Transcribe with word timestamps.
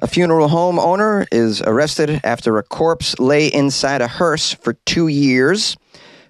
A 0.00 0.06
funeral 0.06 0.46
home 0.46 0.78
owner 0.78 1.26
is 1.32 1.60
arrested 1.60 2.20
after 2.22 2.56
a 2.56 2.62
corpse 2.62 3.18
lay 3.18 3.48
inside 3.48 4.00
a 4.00 4.06
hearse 4.06 4.52
for 4.52 4.74
two 4.86 5.08
years. 5.08 5.76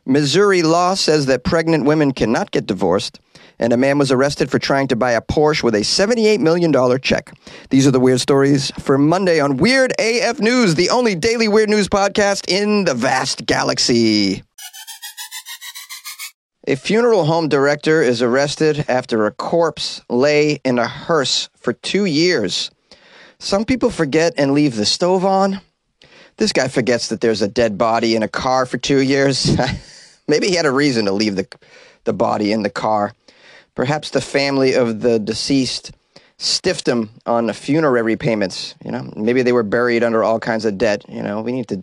Missouri 0.07 0.63
law 0.63 0.95
says 0.95 1.27
that 1.27 1.45
pregnant 1.45 1.85
women 1.85 2.13
cannot 2.13 2.51
get 2.51 2.67
divorced. 2.67 3.21
And 3.59 3.75
a 3.75 3.77
man 3.77 3.99
was 3.99 4.11
arrested 4.11 4.51
for 4.51 4.59
trying 4.59 4.89
to 4.89 4.97
buy 4.97 5.13
a 5.13 5.21
Porsche 5.21 5.63
with 5.63 5.75
a 5.75 5.81
$78 5.81 6.39
million 6.39 6.73
check. 7.03 7.31
These 7.69 7.87
are 7.87 7.91
the 7.91 8.01
weird 8.01 8.21
stories 8.21 8.71
for 8.79 8.97
Monday 8.97 9.39
on 9.39 9.59
Weird 9.59 9.93
AF 9.99 10.41
News, 10.41 10.75
the 10.75 10.89
only 10.89 11.15
daily 11.15 11.49
weird 11.49 11.69
news 11.69 11.91
podcast 11.91 12.49
in 12.49 12.85
the 12.85 12.95
vast 12.95 13.45
galaxy. 13.45 14.45
A 16.67 16.75
funeral 16.77 17.27
home 17.27 17.51
director 17.51 18.01
is 18.01 18.23
arrested 18.23 18.87
after 18.89 19.27
a 19.27 19.31
corpse 19.31 20.01
lay 20.09 20.61
in 20.65 20.79
a 20.79 20.89
hearse 20.89 21.51
for 21.59 21.75
two 21.75 22.07
years. 22.07 22.71
Some 23.41 23.65
people 23.65 23.91
forget 23.91 24.35
and 24.37 24.53
leave 24.53 24.75
the 24.75 24.85
stove 24.85 25.25
on. 25.25 25.61
This 26.39 26.53
guy 26.53 26.69
forgets 26.69 27.09
that 27.09 27.21
there's 27.21 27.43
a 27.43 27.49
dead 27.49 27.79
body 27.79 28.17
in 28.17 28.23
a 28.23 28.29
car 28.29 28.67
for 28.67 28.79
two 28.79 29.01
years. 29.01 29.57
Maybe 30.29 30.49
he 30.49 30.57
had 30.57 30.67
a 30.67 30.71
reason 30.71 31.05
to 31.07 31.13
leave 31.13 31.37
the, 31.37 31.47
the 32.05 32.13
body 32.13 32.53
in 32.53 32.63
the 32.63 32.71
car. 32.71 33.13
Perhaps 33.75 34.11
the 34.11 34.21
family 34.21 34.75
of 34.75 35.01
the 35.01 35.19
deceased 35.19 35.93
stiffed 36.37 36.87
him 36.87 37.11
on 37.27 37.47
the 37.47 37.55
funerary 37.55 38.17
payments. 38.17 38.75
You 38.85 38.91
know, 38.91 39.13
maybe 39.17 39.43
they 39.43 39.53
were 39.53 39.63
buried 39.63 40.05
under 40.05 40.23
all 40.23 40.39
kinds 40.39 40.65
of 40.65 40.79
debt. 40.79 41.05
You 41.09 41.23
know, 41.23 41.41
we 41.41 41.53
need 41.53 41.69
to 41.69 41.83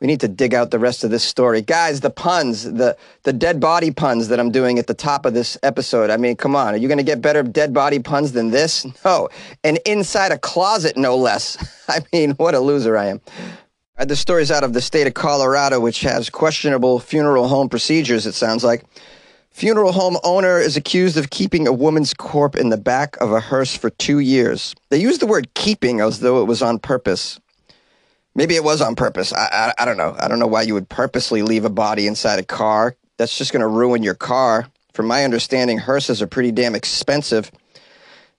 we 0.00 0.06
need 0.06 0.20
to 0.20 0.28
dig 0.28 0.54
out 0.54 0.70
the 0.70 0.78
rest 0.78 1.04
of 1.04 1.10
this 1.10 1.22
story, 1.22 1.60
guys. 1.60 2.00
The 2.00 2.10
puns, 2.10 2.64
the 2.64 2.96
the 3.24 3.32
dead 3.32 3.60
body 3.60 3.90
puns 3.90 4.28
that 4.28 4.40
I'm 4.40 4.50
doing 4.50 4.78
at 4.78 4.86
the 4.86 4.94
top 4.94 5.26
of 5.26 5.34
this 5.34 5.58
episode. 5.62 6.10
I 6.10 6.16
mean, 6.16 6.36
come 6.36 6.56
on, 6.56 6.74
are 6.74 6.78
you 6.78 6.88
going 6.88 6.98
to 6.98 7.04
get 7.04 7.20
better 7.20 7.42
dead 7.42 7.74
body 7.74 7.98
puns 7.98 8.32
than 8.32 8.50
this? 8.50 8.86
No, 9.04 9.28
and 9.64 9.78
inside 9.86 10.30
a 10.30 10.38
closet, 10.38 10.96
no 10.96 11.16
less. 11.16 11.56
I 11.88 12.00
mean, 12.12 12.32
what 12.32 12.54
a 12.54 12.60
loser 12.60 12.96
I 12.96 13.06
am. 13.06 13.20
The 13.98 14.14
story's 14.16 14.50
out 14.50 14.62
of 14.62 14.72
the 14.72 14.80
state 14.80 15.06
of 15.06 15.14
Colorado, 15.14 15.80
which 15.80 16.00
has 16.02 16.28
questionable 16.30 17.00
funeral 17.00 17.48
home 17.48 17.68
procedures. 17.68 18.26
It 18.26 18.34
sounds 18.34 18.64
like. 18.64 18.84
Funeral 19.50 19.92
home 19.92 20.16
owner 20.22 20.58
is 20.58 20.76
accused 20.76 21.16
of 21.16 21.30
keeping 21.30 21.66
a 21.66 21.72
woman's 21.72 22.14
corpse 22.14 22.58
in 22.58 22.68
the 22.68 22.76
back 22.76 23.16
of 23.20 23.32
a 23.32 23.40
hearse 23.40 23.76
for 23.76 23.90
two 23.90 24.20
years. 24.20 24.74
They 24.90 24.98
use 24.98 25.18
the 25.18 25.26
word 25.26 25.52
keeping 25.54 26.00
as 26.00 26.20
though 26.20 26.40
it 26.40 26.46
was 26.46 26.62
on 26.62 26.78
purpose. 26.78 27.40
Maybe 28.34 28.54
it 28.54 28.64
was 28.64 28.80
on 28.80 28.94
purpose. 28.94 29.32
I, 29.32 29.72
I, 29.78 29.82
I 29.82 29.84
don't 29.84 29.96
know. 29.96 30.14
I 30.18 30.28
don't 30.28 30.38
know 30.38 30.46
why 30.46 30.62
you 30.62 30.74
would 30.74 30.88
purposely 30.88 31.42
leave 31.42 31.64
a 31.64 31.70
body 31.70 32.06
inside 32.06 32.38
a 32.38 32.44
car. 32.44 32.96
That's 33.16 33.36
just 33.36 33.52
going 33.52 33.60
to 33.60 33.66
ruin 33.68 34.02
your 34.02 34.14
car. 34.14 34.68
From 34.92 35.06
my 35.06 35.24
understanding, 35.24 35.78
hearses 35.78 36.22
are 36.22 36.26
pretty 36.26 36.52
damn 36.52 36.74
expensive. 36.74 37.50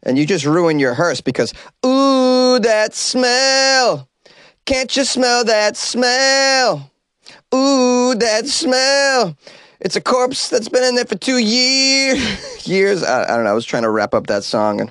And 0.04 0.18
you 0.18 0.26
just 0.26 0.46
ruin 0.46 0.80
your 0.80 0.94
hearse 0.94 1.22
because, 1.22 1.54
ooh, 1.86 2.60
that 2.60 2.94
smell. 2.94 4.08
Can't 4.66 4.96
you 4.96 5.04
smell 5.04 5.44
that 5.46 5.78
smell? 5.78 6.92
Ooh, 7.54 8.16
that 8.16 8.48
smell. 8.48 9.38
It's 9.80 9.96
a 9.96 10.02
corpse 10.02 10.50
that's 10.50 10.70
been 10.70 10.84
in 10.84 10.96
there 10.96 11.06
for 11.06 11.18
two 11.18 11.38
years. 11.38 12.68
years. 12.68 13.04
I, 13.04 13.24
I, 13.24 13.36
don't 13.36 13.44
know. 13.44 13.52
I 13.52 13.54
was 13.54 13.66
trying 13.66 13.84
to 13.84 13.90
wrap 13.90 14.14
up 14.14 14.28
that 14.28 14.44
song, 14.44 14.90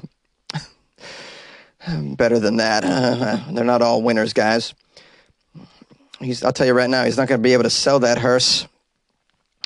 and 1.85 2.17
better 2.17 2.39
than 2.39 2.57
that. 2.57 2.85
Uh, 2.85 3.41
they're 3.53 3.65
not 3.65 3.83
all 3.83 4.03
winners, 4.03 4.33
guys. 4.33 4.75
He's. 6.21 6.45
I'll 6.45 6.53
tell 6.53 6.67
you 6.67 6.75
right 6.75 6.91
now, 6.91 7.05
he's 7.05 7.17
not 7.17 7.29
going 7.29 7.41
to 7.41 7.43
be 7.43 7.53
able 7.53 7.65
to 7.65 7.71
sell 7.71 8.01
that 8.01 8.19
hearse. 8.19 8.67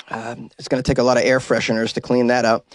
Uh, 0.09 0.37
it's 0.59 0.69
going 0.69 0.83
to 0.83 0.87
take 0.87 0.99
a 0.99 1.03
lot 1.03 1.17
of 1.17 1.25
air 1.25 1.39
fresheners 1.39 1.93
to 1.95 2.01
clean 2.01 2.29
that 2.29 2.45
up. 2.45 2.67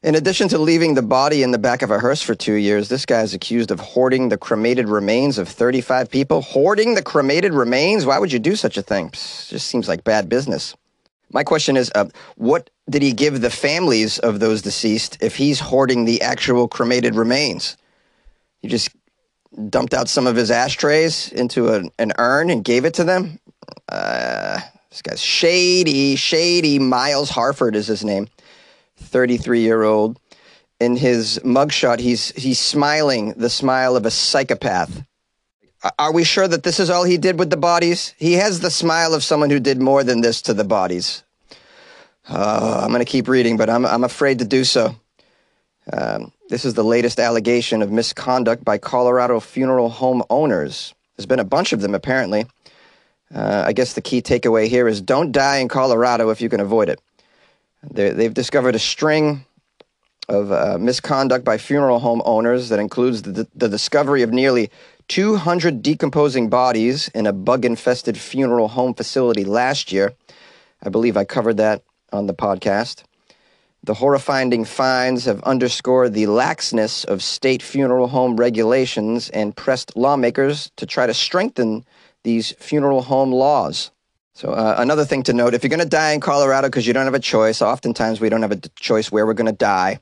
In 0.00 0.14
addition 0.14 0.48
to 0.50 0.58
leaving 0.58 0.94
the 0.94 1.02
body 1.02 1.42
in 1.42 1.50
the 1.50 1.58
back 1.58 1.82
of 1.82 1.90
a 1.90 1.98
hearse 1.98 2.22
for 2.22 2.34
two 2.34 2.54
years, 2.54 2.88
this 2.88 3.04
guy 3.04 3.22
is 3.22 3.34
accused 3.34 3.72
of 3.72 3.80
hoarding 3.80 4.28
the 4.28 4.38
cremated 4.38 4.88
remains 4.88 5.38
of 5.38 5.48
35 5.48 6.08
people. 6.08 6.40
Hoarding 6.40 6.94
the 6.94 7.02
cremated 7.02 7.52
remains? 7.52 8.06
Why 8.06 8.20
would 8.20 8.32
you 8.32 8.38
do 8.38 8.54
such 8.54 8.76
a 8.76 8.82
thing? 8.82 9.10
Just 9.10 9.66
seems 9.66 9.88
like 9.88 10.04
bad 10.04 10.28
business. 10.28 10.76
My 11.32 11.42
question 11.42 11.76
is, 11.76 11.90
uh, 11.96 12.08
what 12.36 12.70
did 12.88 13.02
he 13.02 13.12
give 13.12 13.40
the 13.40 13.50
families 13.50 14.20
of 14.20 14.38
those 14.38 14.62
deceased 14.62 15.18
if 15.20 15.34
he's 15.34 15.58
hoarding 15.58 16.04
the 16.04 16.22
actual 16.22 16.68
cremated 16.68 17.16
remains? 17.16 17.76
You 18.62 18.70
just 18.70 18.90
dumped 19.68 19.94
out 19.94 20.08
some 20.08 20.26
of 20.26 20.36
his 20.36 20.50
ashtrays 20.50 21.32
into 21.32 21.68
a, 21.68 21.82
an 21.98 22.12
urn 22.18 22.50
and 22.50 22.64
gave 22.64 22.84
it 22.84 22.94
to 22.94 23.04
them. 23.04 23.38
Uh, 23.88 24.60
this 24.90 25.02
guy's 25.02 25.22
shady, 25.22 26.16
shady. 26.16 26.78
Miles 26.78 27.30
Harford 27.30 27.76
is 27.76 27.86
his 27.86 28.04
name, 28.04 28.28
33 28.96 29.60
year 29.60 29.82
old. 29.82 30.18
In 30.80 30.96
his 30.96 31.40
mugshot, 31.44 31.98
he's 31.98 32.30
he's 32.30 32.58
smiling 32.58 33.34
the 33.36 33.50
smile 33.50 33.96
of 33.96 34.06
a 34.06 34.10
psychopath. 34.10 35.04
Are 35.98 36.12
we 36.12 36.24
sure 36.24 36.48
that 36.48 36.62
this 36.62 36.80
is 36.80 36.90
all 36.90 37.04
he 37.04 37.18
did 37.18 37.38
with 37.38 37.50
the 37.50 37.56
bodies? 37.56 38.14
He 38.16 38.34
has 38.34 38.60
the 38.60 38.70
smile 38.70 39.14
of 39.14 39.22
someone 39.22 39.50
who 39.50 39.60
did 39.60 39.80
more 39.80 40.02
than 40.02 40.20
this 40.20 40.42
to 40.42 40.54
the 40.54 40.64
bodies. 40.64 41.22
Uh, 42.28 42.80
I'm 42.82 42.90
going 42.90 43.04
to 43.04 43.10
keep 43.10 43.28
reading, 43.28 43.56
but 43.56 43.70
I'm, 43.70 43.86
I'm 43.86 44.04
afraid 44.04 44.40
to 44.40 44.44
do 44.44 44.64
so. 44.64 44.96
Um, 45.92 46.32
this 46.48 46.64
is 46.64 46.74
the 46.74 46.84
latest 46.84 47.18
allegation 47.18 47.82
of 47.82 47.90
misconduct 47.90 48.64
by 48.64 48.78
Colorado 48.78 49.40
funeral 49.40 49.88
home 49.88 50.22
owners. 50.30 50.94
There's 51.16 51.26
been 51.26 51.38
a 51.38 51.44
bunch 51.44 51.72
of 51.72 51.80
them, 51.80 51.94
apparently. 51.94 52.46
Uh, 53.34 53.64
I 53.66 53.72
guess 53.72 53.92
the 53.92 54.00
key 54.00 54.22
takeaway 54.22 54.68
here 54.68 54.88
is 54.88 55.00
don't 55.00 55.32
die 55.32 55.58
in 55.58 55.68
Colorado 55.68 56.30
if 56.30 56.40
you 56.40 56.48
can 56.48 56.60
avoid 56.60 56.88
it. 56.88 57.00
they 57.90 58.24
have 58.24 58.34
discovered 58.34 58.74
a 58.74 58.78
string 58.78 59.44
of 60.28 60.52
uh, 60.52 60.76
misconduct 60.78 61.44
by 61.44 61.56
funeral 61.56 62.00
home 62.00 62.22
owners 62.24 62.68
that 62.68 62.78
includes 62.78 63.22
the, 63.22 63.46
the 63.54 63.68
discovery 63.68 64.22
of 64.22 64.30
nearly 64.30 64.70
200 65.08 65.82
decomposing 65.82 66.50
bodies 66.50 67.08
in 67.14 67.26
a 67.26 67.32
bug 67.32 67.64
infested 67.64 68.18
funeral 68.18 68.68
home 68.68 68.92
facility 68.92 69.44
last 69.44 69.90
year. 69.90 70.12
I 70.82 70.90
believe 70.90 71.16
I 71.16 71.24
covered 71.24 71.56
that 71.56 71.82
on 72.12 72.26
the 72.26 72.34
podcast. 72.34 73.04
The 73.84 73.94
horrifying 73.94 74.64
finds 74.64 75.24
have 75.24 75.42
underscored 75.44 76.12
the 76.12 76.24
laxness 76.24 77.04
of 77.04 77.22
state 77.22 77.62
funeral 77.62 78.08
home 78.08 78.36
regulations 78.36 79.30
and 79.30 79.56
pressed 79.56 79.96
lawmakers 79.96 80.70
to 80.76 80.86
try 80.86 81.06
to 81.06 81.14
strengthen 81.14 81.84
these 82.24 82.52
funeral 82.58 83.02
home 83.02 83.32
laws. 83.32 83.90
So, 84.34 84.50
uh, 84.50 84.76
another 84.78 85.04
thing 85.04 85.22
to 85.24 85.32
note 85.32 85.54
if 85.54 85.62
you're 85.62 85.68
going 85.68 85.80
to 85.80 85.86
die 85.86 86.12
in 86.12 86.20
Colorado 86.20 86.68
because 86.68 86.86
you 86.86 86.92
don't 86.92 87.06
have 87.06 87.14
a 87.14 87.20
choice, 87.20 87.60
oftentimes 87.62 88.20
we 88.20 88.28
don't 88.28 88.42
have 88.42 88.52
a 88.52 88.60
choice 88.78 89.10
where 89.10 89.26
we're 89.26 89.34
going 89.34 89.46
to 89.46 89.52
die. 89.52 90.00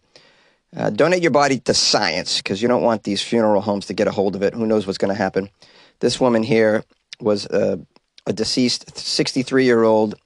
Uh, 0.76 0.90
donate 0.90 1.22
your 1.22 1.30
body 1.30 1.58
to 1.60 1.72
science 1.72 2.38
because 2.38 2.60
you 2.60 2.68
don't 2.68 2.82
want 2.82 3.04
these 3.04 3.22
funeral 3.22 3.62
homes 3.62 3.86
to 3.86 3.94
get 3.94 4.08
a 4.08 4.10
hold 4.10 4.36
of 4.36 4.42
it. 4.42 4.52
Who 4.52 4.66
knows 4.66 4.86
what's 4.86 4.98
going 4.98 5.14
to 5.14 5.18
happen? 5.18 5.48
This 6.00 6.20
woman 6.20 6.42
here 6.42 6.84
was 7.18 7.46
uh, 7.46 7.78
a 8.26 8.32
deceased 8.32 8.98
63 8.98 9.64
year 9.64 9.84
old, 9.84 10.16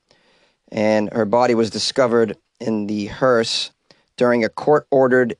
and 0.70 1.12
her 1.12 1.24
body 1.24 1.54
was 1.54 1.70
discovered 1.70 2.36
in 2.60 2.86
the 2.86 3.06
hearse 3.06 3.70
during 4.16 4.44
a 4.44 4.48
court 4.48 4.86
ordered 4.90 5.36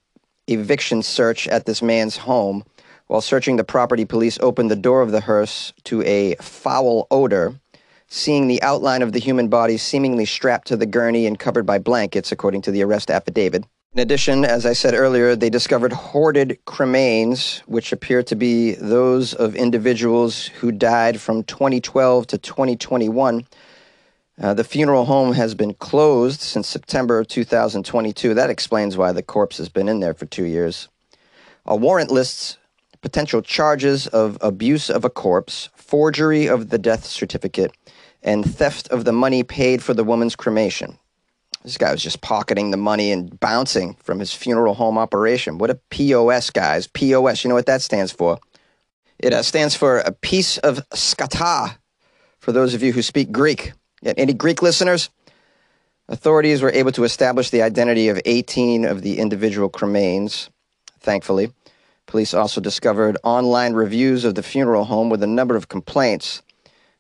eviction 0.47 1.03
search 1.03 1.47
at 1.49 1.67
this 1.67 1.83
man's 1.83 2.17
home. 2.17 2.65
While 3.07 3.21
searching 3.21 3.57
the 3.57 3.65
property, 3.65 4.05
police 4.05 4.39
opened 4.41 4.71
the 4.71 4.77
door 4.77 5.03
of 5.03 5.11
the 5.11 5.21
hearse 5.21 5.73
to 5.85 6.03
a 6.03 6.37
foul 6.37 7.07
odor. 7.11 7.55
Seeing 8.09 8.49
the 8.49 8.63
outline 8.63 9.03
of 9.03 9.13
the 9.13 9.21
human 9.21 9.49
body 9.49 9.77
seemingly 9.77 10.25
strapped 10.25 10.67
to 10.69 10.77
the 10.77 10.87
gurney 10.87 11.27
and 11.27 11.39
covered 11.39 11.65
by 11.65 11.79
blankets, 11.79 12.33
according 12.33 12.63
to 12.63 12.73
the 12.73 12.83
arrest 12.83 13.11
affidavit. 13.11 13.65
In 13.93 14.01
addition, 14.01 14.45
as 14.45 14.67
I 14.67 14.73
said 14.73 14.95
earlier, 14.95 15.35
they 15.35 15.51
discovered 15.51 15.93
hoarded 15.93 16.59
cremains, 16.65 17.59
which 17.67 17.93
appear 17.93 18.23
to 18.23 18.37
be 18.37 18.75
those 18.75 19.35
of 19.35 19.57
individuals 19.57 20.47
who 20.47 20.71
died 20.71 21.21
from 21.21 21.43
2012 21.43 22.29
to 22.29 22.39
2021. 22.39 23.45
Uh, 24.41 24.55
the 24.55 24.65
funeral 24.65 25.05
home 25.05 25.35
has 25.35 25.55
been 25.55 25.75
closed 25.75 26.41
since 26.41 26.67
September 26.67 27.23
2022. 27.25 28.33
That 28.33 28.49
explains 28.49 28.97
why 28.97 29.13
the 29.13 29.23
corpse 29.23 29.59
has 29.59 29.69
been 29.69 29.89
in 29.89 30.01
there 30.01 30.15
for 30.15 30.25
two 30.25 30.45
years. 30.45 30.89
A 31.67 31.77
warrant 31.77 32.11
lists 32.11 32.57
potential 33.03 33.43
charges 33.43 34.07
of 34.09 34.37
abuse 34.41 34.91
of 34.91 35.05
a 35.05 35.11
corpse, 35.11 35.71
forgery 35.75 36.47
of 36.49 36.69
the 36.69 36.79
death 36.79 37.05
certificate, 37.05 37.73
and 38.23 38.45
theft 38.45 38.89
of 38.89 39.05
the 39.05 39.13
money 39.13 39.43
paid 39.43 39.83
for 39.83 39.95
the 39.95 40.05
woman's 40.05 40.37
cremation. 40.37 40.99
This 41.63 41.79
guy 41.79 41.93
was 41.93 42.03
just 42.03 42.21
pocketing 42.21 42.71
the 42.71 42.77
money 42.77 43.13
and 43.13 43.39
bouncing 43.41 43.95
from 44.03 44.19
his 44.19 44.33
funeral 44.33 44.75
home 44.75 44.97
operation. 44.97 45.59
What 45.59 45.71
a 45.71 45.81
POS, 45.91 46.51
guys. 46.51 46.87
POS, 46.87 47.45
you 47.45 47.49
know 47.49 47.55
what 47.55 47.67
that 47.67 47.83
stands 47.83 48.13
for? 48.13 48.39
It 49.19 49.35
uh, 49.35 49.43
stands 49.43 49.75
for 49.75 49.99
a 49.99 50.13
piece 50.13 50.57
of 50.59 50.81
skata, 50.91 51.77
for 52.39 52.53
those 52.53 52.73
of 52.73 52.83
you 52.83 52.93
who 52.93 53.03
speak 53.03 53.31
Greek. 53.31 53.73
Any 54.03 54.33
Greek 54.33 54.63
listeners? 54.63 55.11
Authorities 56.09 56.63
were 56.63 56.73
able 56.73 56.93
to 56.93 57.05
establish 57.05 57.51
the 57.51 57.63
identity 57.63 58.09
of 58.09 58.21
18 58.25 58.85
of 58.85 59.03
the 59.03 59.19
individual 59.19 59.69
cremains, 59.69 60.49
thankfully. 60.99 61.53
Police 62.07 62.35
also 62.35 62.61
discovered 62.61 63.17
online 63.23 63.75
reviews 63.75 64.25
of 64.25 64.35
the 64.35 64.43
funeral 64.43 64.85
home 64.85 65.11
with 65.11 65.23
a 65.23 65.29
number 65.29 65.55
of 65.55 65.69
complaints. 65.69 66.43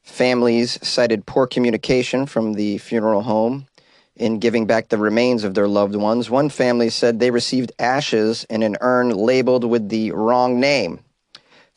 Families 0.02 0.79
cited 0.87 1.26
poor 1.26 1.47
communication 1.47 2.26
from 2.26 2.52
the 2.52 2.79
funeral 2.79 3.23
home 3.23 3.67
in 4.14 4.38
giving 4.38 4.67
back 4.67 4.88
the 4.88 4.99
remains 4.99 5.43
of 5.43 5.55
their 5.55 5.67
loved 5.67 5.96
ones. 5.96 6.29
One 6.29 6.50
family 6.50 6.91
said 6.91 7.19
they 7.19 7.31
received 7.31 7.73
ashes 7.79 8.44
in 8.50 8.62
an 8.62 8.76
urn 8.81 9.08
labeled 9.08 9.64
with 9.64 9.88
the 9.88 10.12
wrong 10.12 10.61
name. 10.61 11.00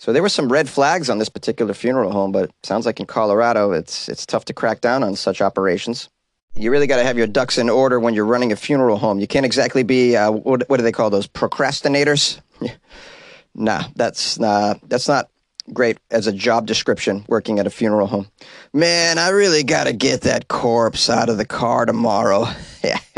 So 0.04 0.12
there 0.12 0.22
were 0.22 0.28
some 0.28 0.52
red 0.52 0.68
flags 0.68 1.10
on 1.10 1.18
this 1.18 1.30
particular 1.30 1.74
funeral 1.74 2.12
home, 2.12 2.34
but 2.34 2.52
sounds 2.62 2.86
like 2.86 3.00
in 3.00 3.06
Colorado, 3.06 3.72
it's 3.72 4.10
it's 4.10 4.26
tough 4.26 4.44
to 4.46 4.54
crack 4.54 4.82
down 4.82 5.02
on 5.02 5.16
such 5.16 5.42
operations. 5.42 6.10
You 6.56 6.72
really 6.72 6.88
got 6.88 6.98
to 6.98 7.06
have 7.06 7.18
your 7.18 7.26
ducks 7.26 7.58
in 7.58 7.70
order 7.70 8.02
when 8.02 8.14
you're 8.14 8.26
running 8.26 8.52
a 8.52 8.58
funeral 8.58 8.98
home. 8.98 9.22
You 9.22 9.28
can't 9.28 9.46
exactly 9.46 9.82
be 9.82 10.18
uh, 10.18 10.30
what, 10.30 10.68
what 10.68 10.76
do 10.76 10.84
they 10.84 10.92
call 10.92 11.10
those 11.10 11.26
procrastinators? 11.26 12.42
nah, 13.56 13.86
that's 13.96 14.38
uh, 14.42 14.74
that's 14.84 15.08
not 15.08 15.30
great 15.72 16.00
as 16.12 16.28
a 16.28 16.34
job 16.34 16.68
description 16.68 17.24
working 17.30 17.58
at 17.60 17.66
a 17.66 17.70
funeral 17.70 18.08
home. 18.08 18.28
Man, 18.74 19.18
I 19.18 19.30
really 19.30 19.64
got 19.64 19.86
to 19.86 19.94
get 19.94 20.24
that 20.24 20.50
corpse 20.50 21.10
out 21.10 21.30
of 21.30 21.38
the 21.38 21.46
car 21.46 21.86
tomorrow. 21.86 22.48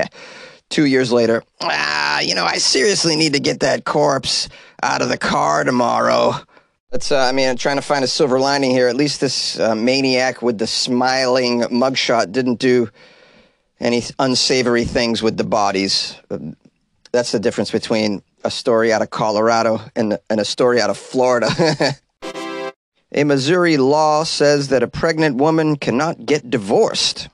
Two 0.70 0.86
years 0.86 1.12
later, 1.12 1.42
ah, 1.62 2.20
you 2.20 2.36
know, 2.36 2.46
I 2.46 2.60
seriously 2.60 3.16
need 3.16 3.34
to 3.34 3.40
get 3.40 3.62
that 3.62 3.86
corpse 3.86 4.50
out 4.84 5.02
of 5.02 5.10
the 5.10 5.18
car 5.18 5.64
tomorrow. 5.64 6.36
Uh, 6.96 7.18
I 7.18 7.34
mean, 7.34 7.50
I'm 7.50 7.58
trying 7.58 7.76
to 7.76 7.82
find 7.82 8.06
a 8.06 8.08
silver 8.08 8.40
lining 8.40 8.72
here. 8.72 8.88
At 8.88 8.96
least 8.96 9.20
this 9.20 9.60
uh, 9.60 9.76
maniac 9.76 10.42
with 10.42 10.58
the 10.58 10.68
smiling 10.68 11.62
mugshot 11.64 12.32
didn't 12.32 12.56
do 12.60 12.90
any 13.82 14.02
unsavory 14.18 14.86
things 14.86 15.22
with 15.22 15.36
the 15.36 15.44
bodies. 15.44 16.16
That's 17.12 17.34
the 17.34 17.40
difference 17.40 17.70
between 17.70 18.24
a 18.46 18.50
story 18.50 18.94
out 18.94 19.02
of 19.02 19.10
Colorado 19.10 19.82
and, 19.96 20.18
and 20.30 20.40
a 20.40 20.46
story 20.46 20.80
out 20.80 20.90
of 20.90 20.98
Florida. 20.98 21.50
a 23.12 23.24
Missouri 23.26 23.76
law 23.76 24.24
says 24.24 24.70
that 24.70 24.82
a 24.82 24.88
pregnant 24.88 25.36
woman 25.36 25.76
cannot 25.76 26.26
get 26.26 26.50
divorced. 26.50 27.28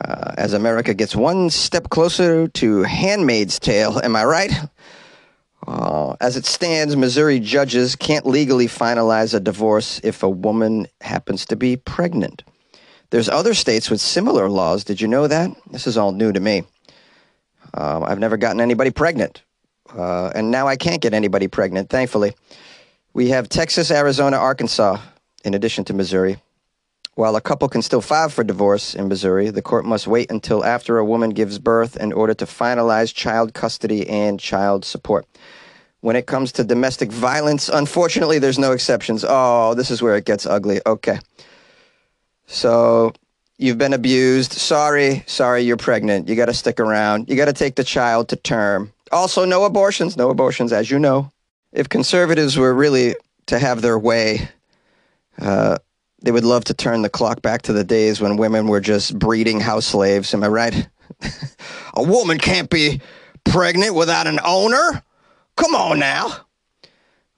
Uh, 0.00 0.32
as 0.38 0.54
America 0.54 0.94
gets 0.94 1.14
one 1.14 1.50
step 1.50 1.90
closer 1.90 2.48
to 2.48 2.82
Handmaid's 2.84 3.58
Tale, 3.58 4.00
am 4.02 4.16
I 4.16 4.24
right? 4.24 4.52
As 6.26 6.36
it 6.36 6.44
stands, 6.44 6.96
Missouri 6.96 7.38
judges 7.38 7.94
can't 7.94 8.26
legally 8.26 8.66
finalize 8.66 9.32
a 9.32 9.38
divorce 9.38 10.00
if 10.02 10.24
a 10.24 10.28
woman 10.28 10.88
happens 11.00 11.46
to 11.46 11.54
be 11.54 11.76
pregnant. 11.76 12.42
There's 13.10 13.28
other 13.28 13.54
states 13.54 13.90
with 13.90 14.00
similar 14.00 14.50
laws. 14.50 14.82
Did 14.82 15.00
you 15.00 15.06
know 15.06 15.28
that? 15.28 15.52
This 15.70 15.86
is 15.86 15.96
all 15.96 16.10
new 16.10 16.32
to 16.32 16.40
me. 16.40 16.64
Uh, 17.72 18.00
I've 18.00 18.18
never 18.18 18.36
gotten 18.36 18.60
anybody 18.60 18.90
pregnant. 18.90 19.44
Uh, 19.96 20.32
and 20.34 20.50
now 20.50 20.66
I 20.66 20.74
can't 20.74 21.00
get 21.00 21.14
anybody 21.14 21.46
pregnant, 21.46 21.90
thankfully. 21.90 22.34
We 23.14 23.28
have 23.28 23.48
Texas, 23.48 23.92
Arizona, 23.92 24.36
Arkansas, 24.36 24.98
in 25.44 25.54
addition 25.54 25.84
to 25.84 25.94
Missouri. 25.94 26.38
While 27.14 27.36
a 27.36 27.40
couple 27.40 27.68
can 27.68 27.82
still 27.82 28.00
file 28.00 28.30
for 28.30 28.42
divorce 28.42 28.96
in 28.96 29.06
Missouri, 29.06 29.50
the 29.50 29.62
court 29.62 29.84
must 29.84 30.08
wait 30.08 30.32
until 30.32 30.64
after 30.64 30.98
a 30.98 31.04
woman 31.04 31.30
gives 31.30 31.60
birth 31.60 31.96
in 31.96 32.12
order 32.12 32.34
to 32.34 32.46
finalize 32.46 33.14
child 33.14 33.54
custody 33.54 34.08
and 34.08 34.40
child 34.40 34.84
support. 34.84 35.24
When 36.06 36.14
it 36.14 36.26
comes 36.26 36.52
to 36.52 36.62
domestic 36.62 37.10
violence, 37.10 37.68
unfortunately, 37.68 38.38
there's 38.38 38.60
no 38.60 38.70
exceptions. 38.70 39.24
Oh, 39.28 39.74
this 39.74 39.90
is 39.90 40.00
where 40.00 40.14
it 40.14 40.24
gets 40.24 40.46
ugly. 40.46 40.80
Okay. 40.86 41.18
So 42.46 43.12
you've 43.58 43.76
been 43.76 43.92
abused. 43.92 44.52
Sorry, 44.52 45.24
sorry, 45.26 45.62
you're 45.62 45.76
pregnant. 45.76 46.28
You 46.28 46.36
got 46.36 46.46
to 46.46 46.54
stick 46.54 46.78
around. 46.78 47.28
You 47.28 47.34
got 47.34 47.46
to 47.46 47.52
take 47.52 47.74
the 47.74 47.82
child 47.82 48.28
to 48.28 48.36
term. 48.36 48.92
Also, 49.10 49.44
no 49.44 49.64
abortions. 49.64 50.16
No 50.16 50.30
abortions, 50.30 50.72
as 50.72 50.92
you 50.92 51.00
know. 51.00 51.32
If 51.72 51.88
conservatives 51.88 52.56
were 52.56 52.72
really 52.72 53.16
to 53.46 53.58
have 53.58 53.82
their 53.82 53.98
way, 53.98 54.48
uh, 55.40 55.78
they 56.22 56.30
would 56.30 56.44
love 56.44 56.62
to 56.66 56.74
turn 56.74 57.02
the 57.02 57.10
clock 57.10 57.42
back 57.42 57.62
to 57.62 57.72
the 57.72 57.82
days 57.82 58.20
when 58.20 58.36
women 58.36 58.68
were 58.68 58.80
just 58.80 59.18
breeding 59.18 59.58
house 59.58 59.86
slaves. 59.86 60.32
Am 60.34 60.44
I 60.44 60.46
right? 60.46 60.88
a 61.94 62.02
woman 62.04 62.38
can't 62.38 62.70
be 62.70 63.00
pregnant 63.42 63.96
without 63.96 64.28
an 64.28 64.38
owner. 64.44 65.02
Come 65.56 65.74
on 65.74 65.98
now. 65.98 66.32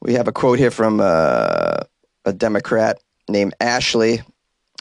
We 0.01 0.15
have 0.15 0.29
a 0.29 0.33
quote 0.33 0.59
here 0.59 0.71
from 0.71 1.01
uh, 1.01 1.81
a 2.25 2.33
Democrat 2.33 3.01
named 3.29 3.55
Ashley. 3.61 4.23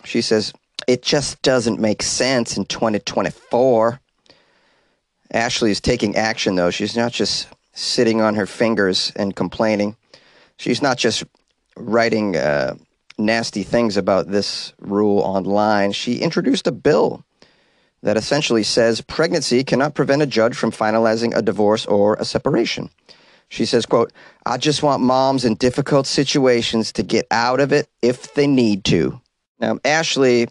She 0.04 0.22
says, 0.22 0.54
It 0.88 1.02
just 1.02 1.42
doesn't 1.42 1.80
make 1.80 2.04
sense 2.04 2.58
in 2.58 2.66
2024. 2.66 4.00
Ashley 5.32 5.72
is 5.72 5.82
taking 5.82 6.16
action, 6.16 6.56
though. 6.56 6.72
She's 6.72 6.96
not 6.96 7.12
just 7.12 7.48
sitting 7.74 8.22
on 8.22 8.36
her 8.36 8.46
fingers 8.46 9.12
and 9.16 9.36
complaining. 9.36 9.96
She's 10.58 10.82
not 10.82 10.98
just 10.98 11.24
writing 11.76 12.36
uh, 12.36 12.76
nasty 13.18 13.64
things 13.64 13.98
about 13.98 14.30
this 14.30 14.74
rule 14.80 15.20
online. 15.20 15.92
She 15.92 16.18
introduced 16.18 16.68
a 16.68 16.72
bill 16.72 17.24
that 18.02 18.18
essentially 18.18 18.64
says 18.64 19.02
pregnancy 19.02 19.64
cannot 19.64 19.96
prevent 19.96 20.22
a 20.22 20.28
judge 20.28 20.56
from 20.56 20.72
finalizing 20.72 21.36
a 21.36 21.42
divorce 21.42 21.86
or 21.86 22.16
a 22.16 22.26
separation. 22.26 22.90
She 23.50 23.66
says, 23.66 23.86
quote, 23.86 24.12
I 24.46 24.58
just 24.58 24.84
want 24.84 25.02
moms 25.02 25.46
in 25.46 25.56
difficult 25.56 26.06
situations 26.08 26.92
to 26.94 27.04
get 27.04 27.26
out 27.32 27.60
of 27.60 27.72
it 27.72 27.88
if 28.02 28.34
they 28.34 28.48
need 28.48 28.84
to. 28.86 29.22
Now, 29.60 29.80
Ashley 29.86 30.48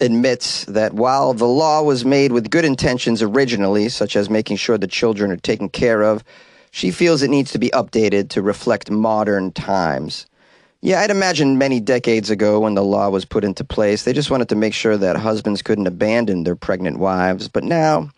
admits 0.00 0.64
that 0.64 0.92
while 0.92 1.32
the 1.32 1.46
law 1.46 1.82
was 1.82 2.04
made 2.04 2.32
with 2.32 2.50
good 2.50 2.64
intentions 2.64 3.22
originally, 3.22 3.88
such 3.88 4.16
as 4.16 4.28
making 4.28 4.56
sure 4.56 4.76
the 4.76 4.86
children 4.86 5.30
are 5.30 5.36
taken 5.36 5.68
care 5.68 6.02
of, 6.02 6.24
she 6.72 6.90
feels 6.90 7.22
it 7.22 7.30
needs 7.30 7.52
to 7.52 7.58
be 7.58 7.70
updated 7.70 8.28
to 8.30 8.42
reflect 8.42 8.90
modern 8.90 9.52
times. 9.52 10.26
Yeah, 10.80 11.00
I'd 11.00 11.10
imagine 11.10 11.58
many 11.58 11.78
decades 11.78 12.28
ago 12.28 12.58
when 12.58 12.74
the 12.74 12.82
law 12.82 13.08
was 13.08 13.24
put 13.24 13.44
into 13.44 13.62
place, 13.62 14.02
they 14.02 14.12
just 14.12 14.30
wanted 14.30 14.48
to 14.48 14.56
make 14.56 14.74
sure 14.74 14.96
that 14.96 15.16
husbands 15.16 15.62
couldn't 15.62 15.86
abandon 15.86 16.42
their 16.42 16.56
pregnant 16.56 16.98
wives. 16.98 17.46
But 17.46 17.62
now, 17.62 18.10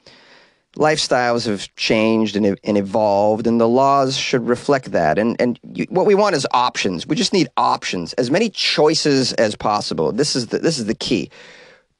lifestyles 0.77 1.47
have 1.47 1.75
changed 1.77 2.37
and, 2.37 2.59
and 2.65 2.77
evolved, 2.77 3.47
and 3.47 3.61
the 3.61 3.69
laws 3.69 4.17
should 4.17 4.49
reflect 4.49 4.93
that. 4.93 5.19
And 5.19 5.41
and 5.41 5.59
you, 5.63 5.87
what 5.89 6.07
we 6.07 6.15
want 6.15 6.37
is 6.37 6.47
options. 6.53 7.07
We 7.07 7.17
just 7.17 7.33
need 7.33 7.49
options, 7.57 8.13
as 8.15 8.31
many 8.31 8.51
choices 8.51 9.33
as 9.35 9.57
possible. 9.57 10.13
This 10.13 10.37
is 10.37 10.49
the 10.49 10.59
this 10.59 10.79
is 10.79 10.87
the 10.87 10.95
key. 10.95 11.31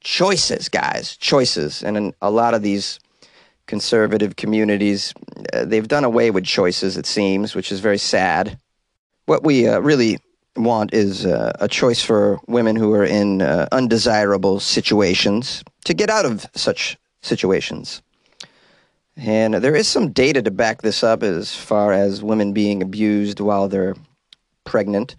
Choices, 0.01 0.69
guys, 0.69 1.17
choices. 1.17 1.81
And 1.81 1.97
in 1.97 2.13
a 2.21 2.29
lot 2.29 2.53
of 2.53 2.61
these 2.61 2.99
conservative 3.65 4.35
communities, 4.35 5.13
uh, 5.53 5.65
they've 5.65 5.87
done 5.87 6.03
away 6.03 6.29
with 6.29 6.45
choices. 6.45 6.97
It 6.97 7.07
seems, 7.07 7.55
which 7.55 7.71
is 7.71 7.79
very 7.79 7.97
sad. 7.97 8.59
What 9.25 9.43
we 9.43 9.67
uh, 9.67 9.79
really 9.79 10.19
want 10.55 10.93
is 10.93 11.25
uh, 11.25 11.53
a 11.59 11.67
choice 11.67 12.03
for 12.03 12.39
women 12.47 12.75
who 12.75 12.93
are 12.93 13.03
in 13.03 13.41
uh, 13.41 13.67
undesirable 13.71 14.59
situations 14.59 15.63
to 15.85 15.93
get 15.93 16.09
out 16.09 16.25
of 16.25 16.45
such 16.53 16.97
situations. 17.21 18.03
And 19.17 19.53
there 19.55 19.75
is 19.75 19.87
some 19.87 20.11
data 20.11 20.41
to 20.41 20.51
back 20.51 20.81
this 20.81 21.03
up 21.03 21.23
as 21.23 21.55
far 21.55 21.93
as 21.93 22.21
women 22.21 22.51
being 22.51 22.81
abused 22.81 23.39
while 23.39 23.69
they're 23.69 23.95
pregnant. 24.65 25.15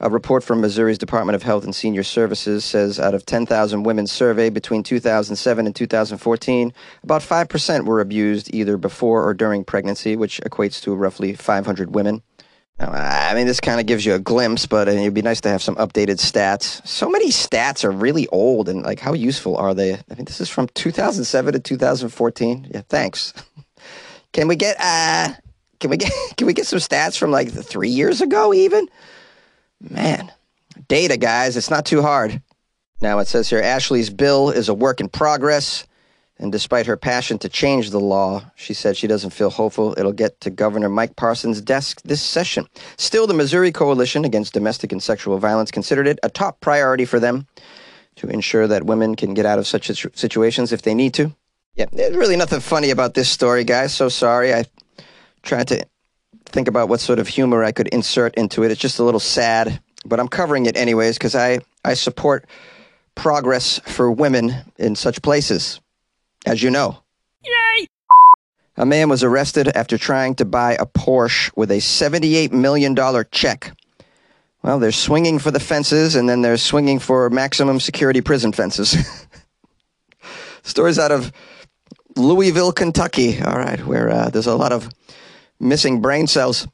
A 0.00 0.10
report 0.10 0.44
from 0.44 0.60
Missouri's 0.60 0.98
Department 0.98 1.34
of 1.34 1.42
Health 1.42 1.64
and 1.64 1.74
Senior 1.74 2.02
Services 2.02 2.64
says 2.64 3.00
out 3.00 3.14
of 3.14 3.26
10,000 3.26 3.84
women 3.84 4.06
surveyed 4.06 4.52
between 4.52 4.82
2007 4.82 5.66
and 5.66 5.74
2014, 5.74 6.72
about 7.02 7.22
5% 7.22 7.84
were 7.86 8.00
abused 8.00 8.52
either 8.52 8.76
before 8.76 9.26
or 9.26 9.34
during 9.34 9.64
pregnancy, 9.64 10.14
which 10.14 10.40
equates 10.42 10.82
to 10.82 10.94
roughly 10.94 11.34
500 11.34 11.94
women. 11.94 12.22
I 12.78 13.32
mean, 13.34 13.46
this 13.46 13.60
kind 13.60 13.78
of 13.78 13.86
gives 13.86 14.04
you 14.04 14.14
a 14.14 14.18
glimpse, 14.18 14.66
but 14.66 14.88
it'd 14.88 15.14
be 15.14 15.22
nice 15.22 15.40
to 15.42 15.48
have 15.48 15.62
some 15.62 15.76
updated 15.76 16.18
stats. 16.18 16.84
So 16.86 17.08
many 17.08 17.30
stats 17.30 17.84
are 17.84 17.90
really 17.92 18.26
old, 18.28 18.68
and 18.68 18.82
like, 18.82 18.98
how 18.98 19.12
useful 19.12 19.56
are 19.56 19.74
they? 19.74 19.94
I 19.94 20.14
mean, 20.16 20.24
this 20.24 20.40
is 20.40 20.48
from 20.48 20.68
2007 20.74 21.52
to 21.52 21.60
2014. 21.60 22.70
Yeah, 22.74 22.82
thanks. 22.88 23.32
Can 24.32 24.48
we 24.48 24.56
get 24.56 24.76
uh, 24.80 25.32
can 25.78 25.90
we 25.90 25.96
get 25.96 26.12
can 26.36 26.48
we 26.48 26.52
get 26.52 26.66
some 26.66 26.80
stats 26.80 27.16
from 27.16 27.30
like 27.30 27.52
three 27.52 27.88
years 27.88 28.20
ago, 28.20 28.52
even? 28.52 28.88
Man, 29.80 30.32
data, 30.88 31.16
guys, 31.16 31.56
it's 31.56 31.70
not 31.70 31.86
too 31.86 32.02
hard. 32.02 32.42
Now 33.00 33.20
it 33.20 33.28
says 33.28 33.48
here, 33.48 33.60
Ashley's 33.60 34.10
bill 34.10 34.50
is 34.50 34.68
a 34.68 34.74
work 34.74 35.00
in 35.00 35.08
progress. 35.08 35.86
And 36.38 36.50
despite 36.50 36.86
her 36.86 36.96
passion 36.96 37.38
to 37.38 37.48
change 37.48 37.90
the 37.90 38.00
law, 38.00 38.42
she 38.56 38.74
said 38.74 38.96
she 38.96 39.06
doesn't 39.06 39.30
feel 39.30 39.50
hopeful 39.50 39.94
it'll 39.96 40.12
get 40.12 40.40
to 40.40 40.50
Governor 40.50 40.88
Mike 40.88 41.14
Parson's 41.14 41.60
desk 41.60 42.02
this 42.02 42.20
session. 42.20 42.66
Still, 42.96 43.26
the 43.26 43.34
Missouri 43.34 43.70
Coalition 43.70 44.24
Against 44.24 44.52
Domestic 44.52 44.90
and 44.90 45.02
Sexual 45.02 45.38
Violence 45.38 45.70
considered 45.70 46.08
it 46.08 46.18
a 46.22 46.28
top 46.28 46.60
priority 46.60 47.04
for 47.04 47.20
them 47.20 47.46
to 48.16 48.28
ensure 48.28 48.66
that 48.66 48.84
women 48.84 49.14
can 49.14 49.34
get 49.34 49.46
out 49.46 49.58
of 49.58 49.66
such 49.66 49.86
situations 50.14 50.72
if 50.72 50.82
they 50.82 50.94
need 50.94 51.14
to. 51.14 51.32
Yeah, 51.76 51.86
there's 51.92 52.16
really 52.16 52.36
nothing 52.36 52.60
funny 52.60 52.90
about 52.90 53.14
this 53.14 53.28
story, 53.28 53.64
guys. 53.64 53.94
So 53.94 54.08
sorry. 54.08 54.54
I 54.54 54.64
tried 55.42 55.68
to 55.68 55.86
think 56.46 56.68
about 56.68 56.88
what 56.88 57.00
sort 57.00 57.18
of 57.18 57.28
humor 57.28 57.64
I 57.64 57.72
could 57.72 57.88
insert 57.88 58.34
into 58.34 58.64
it. 58.64 58.70
It's 58.70 58.80
just 58.80 58.98
a 58.98 59.04
little 59.04 59.20
sad, 59.20 59.80
but 60.04 60.20
I'm 60.20 60.28
covering 60.28 60.66
it 60.66 60.76
anyways 60.76 61.16
because 61.16 61.34
I, 61.34 61.60
I 61.84 61.94
support 61.94 62.46
progress 63.14 63.80
for 63.86 64.10
women 64.10 64.52
in 64.78 64.96
such 64.96 65.22
places 65.22 65.80
as 66.44 66.62
you 66.62 66.70
know. 66.70 66.98
Yay! 67.44 67.86
A 68.76 68.86
man 68.86 69.08
was 69.08 69.22
arrested 69.22 69.68
after 69.68 69.96
trying 69.96 70.34
to 70.36 70.44
buy 70.44 70.72
a 70.72 70.86
Porsche 70.86 71.50
with 71.56 71.70
a 71.70 71.78
$78 71.78 72.52
million 72.52 72.96
check. 73.30 73.72
Well, 74.62 74.78
they're 74.78 74.92
swinging 74.92 75.38
for 75.38 75.50
the 75.50 75.60
fences, 75.60 76.14
and 76.16 76.28
then 76.28 76.42
they're 76.42 76.56
swinging 76.56 76.98
for 76.98 77.28
maximum 77.30 77.78
security 77.80 78.20
prison 78.20 78.52
fences. 78.52 78.96
Stories 80.62 80.98
out 80.98 81.12
of 81.12 81.30
Louisville, 82.16 82.72
Kentucky. 82.72 83.40
All 83.42 83.58
right, 83.58 83.84
where 83.86 84.10
uh, 84.10 84.30
there's 84.30 84.46
a 84.46 84.56
lot 84.56 84.72
of 84.72 84.88
missing 85.60 86.00
brain 86.00 86.26
cells. 86.26 86.66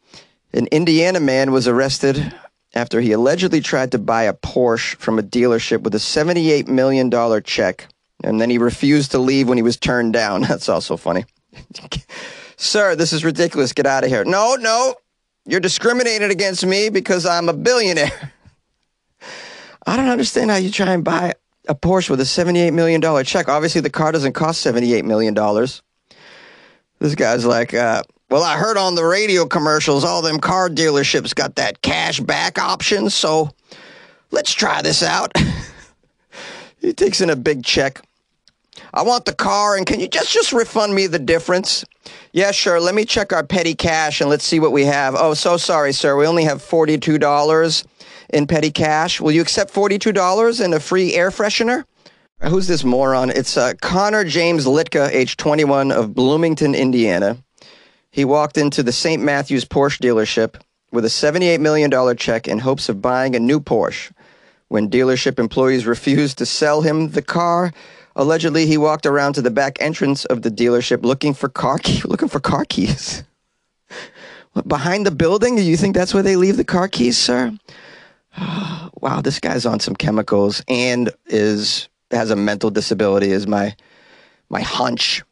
An 0.53 0.69
Indiana 0.69 1.21
man 1.21 1.53
was 1.53 1.69
arrested 1.69 2.33
after 2.75 3.00
he 3.00 3.12
allegedly 3.12 3.61
tried 3.61 3.93
to 3.93 3.99
buy 3.99 4.25
a 4.25 4.33
Porsche 4.33 4.97
from 4.97 5.19
a 5.19 5.23
dealership 5.23 5.83
with 5.83 5.95
a 5.95 5.99
$78 5.99 6.69
million 6.69 7.11
check, 7.43 7.89
and 8.23 8.41
then 8.41 8.50
he 8.50 8.59
refused 8.59 9.12
to 9.12 9.19
leave 9.19 9.49
when 9.49 9.59
he 9.59 9.62
was 9.62 9.77
turned 9.77 10.12
down. 10.12 10.43
That's 10.49 10.69
also 10.69 10.97
funny. 10.97 11.25
Sir, 12.57 12.95
this 12.95 13.12
is 13.12 13.25
ridiculous. 13.25 13.73
Get 13.73 13.87
out 13.87 14.05
of 14.05 14.11
here. 14.11 14.25
No, 14.25 14.57
no. 14.57 14.95
You're 15.47 15.61
discriminating 15.61 16.31
against 16.31 16.65
me 16.65 16.91
because 16.91 17.25
I'm 17.25 17.49
a 17.49 17.55
billionaire. 17.55 18.33
I 19.87 19.97
don't 19.97 20.09
understand 20.09 20.50
how 20.50 20.59
you 20.59 20.71
try 20.71 20.93
and 20.93 21.03
buy 21.03 21.35
a 21.69 21.75
Porsche 21.75 22.11
with 22.11 22.21
a 22.21 22.25
$78 22.25 22.75
million 22.75 23.25
check. 23.25 23.49
Obviously, 23.49 23.81
the 23.81 23.91
car 23.91 24.12
doesn't 24.12 24.35
cost 24.35 24.65
$78 24.65 25.05
million. 25.05 25.35
This 26.99 27.15
guy's 27.15 27.47
like, 27.47 27.73
uh, 27.73 28.03
well, 28.29 28.43
I 28.43 28.59
heard 28.59 28.77
on 28.77 28.95
the 28.95 29.05
radio 29.05 29.47
commercials 29.47 30.05
all 30.05 30.21
them 30.23 30.39
car 30.39 30.69
dealerships 30.69 31.35
got 31.35 31.57
that 31.57 31.83
cash 31.83 32.21
back 32.21 32.59
option, 32.59 33.09
so 33.09 33.50
let's 34.31 34.53
try 34.53 34.83
this 34.83 35.03
out. 35.03 35.33
he 36.81 36.93
takes 36.93 37.21
in 37.21 37.31
a 37.31 37.37
big 37.37 37.65
check. 37.65 38.03
I 38.92 39.02
want 39.02 39.25
the 39.25 39.34
car, 39.34 39.76
and 39.76 39.87
can 39.87 40.00
you 40.00 40.08
just 40.08 40.32
just 40.32 40.52
refund 40.52 40.94
me 40.94 41.06
the 41.06 41.18
difference? 41.18 41.84
Yeah, 42.32 42.50
sure. 42.50 42.80
Let 42.80 42.94
me 42.94 43.04
check 43.04 43.32
our 43.32 43.44
petty 43.44 43.75
cash 43.75 44.20
and 44.20 44.28
let's 44.30 44.44
see 44.44 44.60
what 44.60 44.72
we 44.72 44.84
have. 44.84 45.14
Oh, 45.16 45.34
so 45.34 45.56
sorry, 45.56 45.92
sir. 45.92 46.16
We 46.16 46.26
only 46.26 46.44
have 46.44 46.62
forty-two 46.62 47.18
dollars 47.18 47.84
in 48.32 48.46
petty 48.46 48.70
cash. 48.70 49.20
Will 49.20 49.32
you 49.32 49.42
accept 49.42 49.70
forty-two 49.70 50.12
dollars 50.12 50.60
and 50.60 50.75
a 50.75 50.80
free 50.80 51.14
air 51.14 51.30
freshener? 51.30 51.84
Who's 52.42 52.68
this 52.68 52.84
moron? 52.84 53.28
It's 53.28 53.58
uh, 53.58 53.75
Connor 53.82 54.25
James 54.25 54.64
Litka, 54.64 55.10
age 55.10 55.37
21, 55.37 55.92
of 55.92 56.14
Bloomington, 56.14 56.75
Indiana. 56.75 57.37
He 58.10 58.25
walked 58.25 58.56
into 58.56 58.82
the 58.82 58.92
St. 58.92 59.22
Matthews 59.22 59.66
Porsche 59.66 60.00
dealership 60.00 60.58
with 60.90 61.04
a 61.04 61.08
$78 61.08 61.60
million 61.60 62.16
check 62.16 62.49
in 62.49 62.60
hopes 62.60 62.88
of 62.88 63.02
buying 63.02 63.37
a 63.37 63.40
new 63.40 63.60
Porsche. 63.60 64.10
When 64.68 64.88
dealership 64.88 65.38
employees 65.38 65.84
refused 65.84 66.38
to 66.38 66.46
sell 66.46 66.80
him 66.80 67.10
the 67.10 67.22
car, 67.22 67.72
allegedly 68.17 68.67
he 68.67 68.76
walked 68.76 69.07
around 69.07 69.35
to 69.35 69.43
the 69.43 69.50
back 69.50 69.79
entrance 69.81 70.25
of 70.26 70.43
the 70.43 70.50
dealership 70.50 71.02
looking 71.02 71.35
for 71.35 71.49
car 71.49 71.79
key, 71.79 72.02
looking 72.05 72.29
for 72.29 72.40
car 72.40 72.64
keys. 72.64 73.25
Behind 74.67 75.07
the 75.07 75.11
building? 75.11 75.57
Do 75.57 75.62
you 75.62 75.76
think 75.76 75.95
that's 75.95 76.12
where 76.12 76.23
they 76.23 76.37
leave 76.37 76.57
the 76.57 76.64
car 76.64 76.88
keys, 76.88 77.17
sir? 77.17 77.57
wow, 79.00 79.21
this 79.23 79.40
guy's 79.40 79.67
on 79.67 79.81
some 79.81 79.95
chemicals 79.95 80.62
and 80.69 81.11
is 81.26 81.88
has 82.11 82.31
a 82.31 82.37
mental 82.37 82.71
disability 82.71 83.31
is 83.31 83.47
my 83.47 83.75
my 84.49 84.61
hunch. 84.61 85.23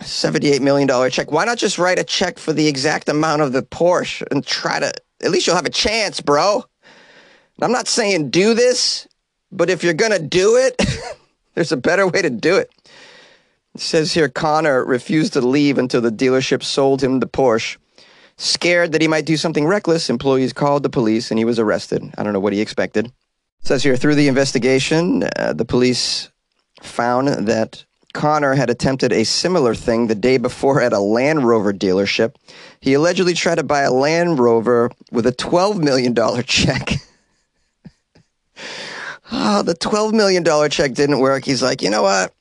$78 0.00 0.60
million 0.60 1.10
check. 1.10 1.30
Why 1.30 1.44
not 1.44 1.58
just 1.58 1.78
write 1.78 1.98
a 1.98 2.04
check 2.04 2.38
for 2.38 2.52
the 2.52 2.66
exact 2.66 3.08
amount 3.08 3.42
of 3.42 3.52
the 3.52 3.62
Porsche 3.62 4.24
and 4.32 4.44
try 4.44 4.80
to, 4.80 4.92
at 5.22 5.30
least 5.30 5.46
you'll 5.46 5.54
have 5.54 5.66
a 5.66 5.70
chance, 5.70 6.20
bro. 6.20 6.64
I'm 7.60 7.70
not 7.70 7.86
saying 7.86 8.30
do 8.30 8.54
this, 8.54 9.06
but 9.52 9.70
if 9.70 9.84
you're 9.84 9.94
going 9.94 10.10
to 10.10 10.18
do 10.18 10.56
it, 10.56 10.74
there's 11.54 11.72
a 11.72 11.76
better 11.76 12.06
way 12.06 12.22
to 12.22 12.30
do 12.30 12.56
it. 12.56 12.70
It 13.74 13.80
says 13.80 14.12
here 14.12 14.28
Connor 14.28 14.84
refused 14.84 15.32
to 15.32 15.40
leave 15.40 15.78
until 15.78 16.00
the 16.00 16.10
dealership 16.10 16.62
sold 16.62 17.02
him 17.02 17.20
the 17.20 17.26
Porsche. 17.26 17.78
Scared 18.36 18.92
that 18.92 19.02
he 19.02 19.08
might 19.08 19.26
do 19.26 19.36
something 19.36 19.66
reckless, 19.66 20.10
employees 20.10 20.52
called 20.52 20.82
the 20.82 20.90
police 20.90 21.30
and 21.30 21.38
he 21.38 21.44
was 21.44 21.58
arrested. 21.58 22.02
I 22.18 22.22
don't 22.22 22.32
know 22.32 22.40
what 22.40 22.52
he 22.52 22.60
expected. 22.60 23.06
It 23.06 23.12
says 23.66 23.82
here 23.82 23.96
through 23.96 24.16
the 24.16 24.28
investigation, 24.28 25.24
uh, 25.36 25.52
the 25.52 25.64
police 25.64 26.30
found 26.82 27.28
that 27.28 27.84
Connor 28.12 28.54
had 28.54 28.68
attempted 28.68 29.12
a 29.12 29.24
similar 29.24 29.74
thing 29.74 30.06
the 30.06 30.14
day 30.14 30.36
before 30.36 30.82
at 30.82 30.92
a 30.92 30.98
Land 30.98 31.46
Rover 31.46 31.72
dealership. 31.72 32.34
He 32.80 32.94
allegedly 32.94 33.34
tried 33.34 33.54
to 33.56 33.62
buy 33.62 33.82
a 33.82 33.92
Land 33.92 34.38
Rover 34.38 34.90
with 35.10 35.26
a 35.26 35.32
$12 35.32 35.82
million 35.82 36.14
check. 36.44 36.94
oh, 39.32 39.62
the 39.62 39.74
$12 39.74 40.12
million 40.12 40.44
check 40.70 40.92
didn't 40.92 41.18
work. 41.18 41.44
He's 41.44 41.62
like, 41.62 41.82
you 41.82 41.90
know 41.90 42.02
what? 42.02 42.34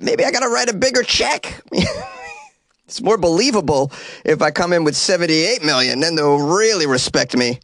Maybe 0.00 0.24
I 0.24 0.30
got 0.30 0.40
to 0.40 0.48
write 0.48 0.68
a 0.68 0.76
bigger 0.76 1.02
check. 1.02 1.62
it's 2.84 3.00
more 3.00 3.16
believable 3.16 3.92
if 4.24 4.42
I 4.42 4.50
come 4.50 4.72
in 4.72 4.84
with 4.84 4.96
78 4.96 5.64
million, 5.64 6.00
then 6.00 6.16
they'll 6.16 6.40
really 6.40 6.86
respect 6.86 7.36
me. 7.36 7.60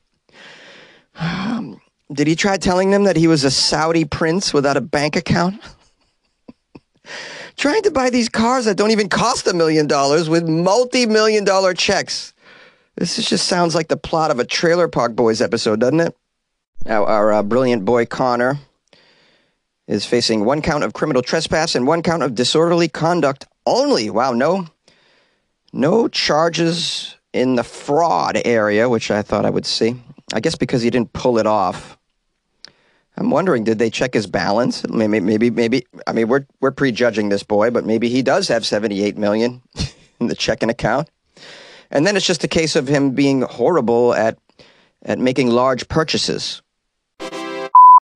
Um, 1.16 1.80
did 2.12 2.26
he 2.26 2.36
try 2.36 2.56
telling 2.56 2.90
them 2.90 3.04
that 3.04 3.16
he 3.16 3.26
was 3.26 3.44
a 3.44 3.50
Saudi 3.50 4.04
prince 4.04 4.54
without 4.54 4.76
a 4.76 4.80
bank 4.80 5.16
account? 5.16 5.60
Trying 7.56 7.82
to 7.82 7.90
buy 7.92 8.10
these 8.10 8.28
cars 8.28 8.64
that 8.64 8.76
don't 8.76 8.90
even 8.90 9.08
cost 9.08 9.46
a 9.46 9.54
million 9.54 9.86
dollars 9.86 10.28
with 10.28 10.48
multi 10.48 11.06
million 11.06 11.44
dollar 11.44 11.72
checks. 11.72 12.32
This 12.96 13.16
just 13.28 13.46
sounds 13.46 13.74
like 13.74 13.88
the 13.88 13.96
plot 13.96 14.30
of 14.30 14.38
a 14.40 14.44
Trailer 14.44 14.88
Park 14.88 15.14
Boys 15.14 15.40
episode, 15.40 15.80
doesn't 15.80 16.00
it? 16.00 16.16
Now, 16.86 17.06
our 17.06 17.32
uh, 17.32 17.42
brilliant 17.42 17.86
boy 17.86 18.04
Connor 18.04 18.58
is 19.86 20.04
facing 20.04 20.44
one 20.44 20.60
count 20.60 20.84
of 20.84 20.92
criminal 20.92 21.22
trespass 21.22 21.74
and 21.74 21.86
one 21.86 22.02
count 22.02 22.22
of 22.22 22.34
disorderly 22.34 22.88
conduct 22.88 23.46
only. 23.64 24.10
Wow, 24.10 24.32
no, 24.32 24.66
no 25.72 26.08
charges 26.08 27.16
in 27.32 27.54
the 27.54 27.64
fraud 27.64 28.40
area, 28.44 28.88
which 28.90 29.10
I 29.10 29.22
thought 29.22 29.46
I 29.46 29.50
would 29.50 29.64
see. 29.64 29.96
I 30.34 30.40
guess 30.40 30.56
because 30.56 30.82
he 30.82 30.90
didn't 30.90 31.14
pull 31.14 31.38
it 31.38 31.46
off. 31.46 31.96
I'm 33.16 33.30
wondering, 33.30 33.64
did 33.64 33.78
they 33.78 33.90
check 33.90 34.12
his 34.12 34.26
balance? 34.26 34.86
Maybe, 34.86 35.20
maybe, 35.20 35.48
maybe. 35.48 35.86
I 36.06 36.12
mean, 36.12 36.28
we're 36.28 36.46
we're 36.60 36.72
prejudging 36.72 37.30
this 37.30 37.44
boy, 37.44 37.70
but 37.70 37.86
maybe 37.86 38.10
he 38.10 38.22
does 38.22 38.48
have 38.48 38.66
78 38.66 39.16
million 39.16 39.62
in 40.20 40.26
the 40.26 40.34
checking 40.34 40.68
account, 40.68 41.08
and 41.90 42.06
then 42.06 42.16
it's 42.16 42.26
just 42.26 42.44
a 42.44 42.48
case 42.48 42.76
of 42.76 42.88
him 42.88 43.12
being 43.12 43.42
horrible 43.42 44.12
at 44.14 44.38
at 45.04 45.18
making 45.18 45.48
large 45.48 45.88
purchases. 45.88 46.60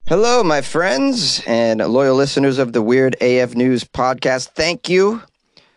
Hello, 0.09 0.43
my 0.43 0.63
friends 0.63 1.43
and 1.47 1.81
loyal 1.81 2.17
listeners 2.17 2.57
of 2.57 2.73
the 2.73 2.81
Weird 2.81 3.15
AF 3.21 3.55
News 3.55 3.85
podcast. 3.85 4.49
Thank 4.55 4.89
you 4.89 5.23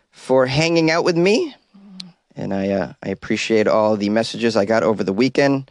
for 0.09 0.45
hanging 0.45 0.89
out 0.89 1.03
with 1.03 1.17
me, 1.17 1.53
and 2.37 2.53
I 2.53 2.69
uh, 2.69 2.93
I 3.03 3.09
appreciate 3.09 3.67
all 3.67 3.97
the 3.97 4.07
messages 4.07 4.55
I 4.55 4.63
got 4.63 4.83
over 4.83 5.03
the 5.03 5.11
weekend. 5.11 5.69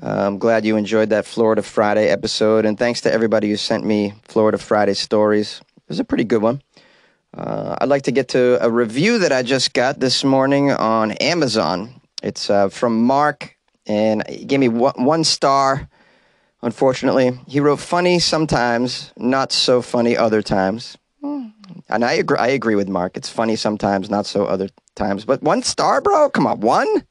Uh, 0.00 0.26
I'm 0.26 0.38
glad 0.38 0.64
you 0.64 0.78
enjoyed 0.78 1.10
that 1.10 1.26
Florida 1.26 1.60
Friday 1.60 2.08
episode, 2.08 2.64
and 2.64 2.78
thanks 2.78 3.02
to 3.02 3.12
everybody 3.12 3.50
who 3.50 3.58
sent 3.58 3.84
me 3.84 4.14
Florida 4.24 4.56
Friday 4.56 4.94
stories. 4.94 5.60
It 5.76 5.82
was 5.88 6.00
a 6.00 6.04
pretty 6.04 6.24
good 6.24 6.40
one. 6.40 6.62
Uh, 7.36 7.76
I'd 7.78 7.90
like 7.90 8.04
to 8.04 8.10
get 8.10 8.28
to 8.28 8.56
a 8.64 8.70
review 8.70 9.18
that 9.18 9.32
I 9.32 9.42
just 9.42 9.74
got 9.74 10.00
this 10.00 10.24
morning 10.24 10.70
on 10.70 11.12
Amazon. 11.12 12.00
It's 12.22 12.48
uh, 12.48 12.70
from 12.70 13.04
Mark, 13.04 13.54
and 13.86 14.26
he 14.26 14.46
gave 14.46 14.60
me 14.60 14.68
one, 14.68 14.94
one 15.04 15.24
star. 15.24 15.90
Unfortunately, 16.62 17.38
he 17.48 17.60
wrote 17.60 17.80
funny 17.80 18.18
sometimes, 18.18 19.12
not 19.16 19.52
so 19.52 19.82
funny 19.82 20.16
other 20.16 20.42
times. 20.42 20.96
And 21.88 22.04
I 22.04 22.12
agree. 22.12 22.38
I 22.38 22.48
agree 22.48 22.74
with 22.74 22.88
Mark. 22.88 23.16
It's 23.16 23.28
funny 23.28 23.56
sometimes, 23.56 24.08
not 24.08 24.26
so 24.26 24.44
other 24.46 24.68
times. 24.94 25.24
But 25.24 25.42
one 25.42 25.62
star, 25.62 26.00
bro. 26.00 26.30
Come 26.30 26.46
on, 26.46 26.60
one. 26.60 27.04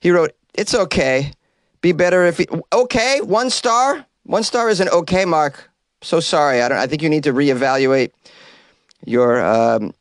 He 0.00 0.10
wrote, 0.10 0.32
"It's 0.54 0.74
okay. 0.74 1.32
Be 1.80 1.92
better 1.92 2.26
if 2.26 2.38
he, 2.38 2.46
okay, 2.72 3.20
one 3.20 3.50
star. 3.50 4.06
One 4.24 4.42
star 4.42 4.68
is 4.68 4.80
an 4.80 4.88
okay 4.88 5.24
mark. 5.24 5.70
So 6.02 6.20
sorry. 6.20 6.62
I 6.62 6.68
don't. 6.68 6.78
I 6.78 6.86
think 6.86 7.02
you 7.02 7.08
need 7.08 7.24
to 7.24 7.32
reevaluate 7.32 8.12
your 9.04 9.44
um, 9.44 9.94